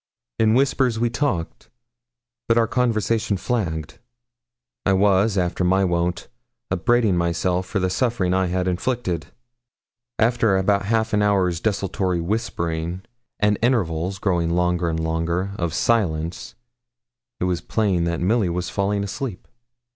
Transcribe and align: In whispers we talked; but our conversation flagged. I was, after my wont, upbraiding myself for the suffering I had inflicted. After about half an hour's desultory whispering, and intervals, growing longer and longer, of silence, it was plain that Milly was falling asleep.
In 0.39 0.55
whispers 0.55 0.99
we 0.99 1.11
talked; 1.11 1.69
but 2.47 2.57
our 2.57 2.65
conversation 2.65 3.37
flagged. 3.37 3.99
I 4.83 4.93
was, 4.93 5.37
after 5.37 5.63
my 5.63 5.85
wont, 5.85 6.27
upbraiding 6.71 7.15
myself 7.15 7.67
for 7.67 7.77
the 7.77 7.91
suffering 7.91 8.33
I 8.33 8.47
had 8.47 8.67
inflicted. 8.67 9.27
After 10.17 10.57
about 10.57 10.85
half 10.85 11.13
an 11.13 11.21
hour's 11.21 11.59
desultory 11.59 12.19
whispering, 12.19 13.03
and 13.39 13.59
intervals, 13.61 14.17
growing 14.17 14.49
longer 14.49 14.89
and 14.89 14.99
longer, 14.99 15.51
of 15.59 15.71
silence, 15.71 16.55
it 17.39 17.43
was 17.43 17.61
plain 17.61 18.05
that 18.05 18.19
Milly 18.19 18.49
was 18.49 18.71
falling 18.71 19.03
asleep. 19.03 19.47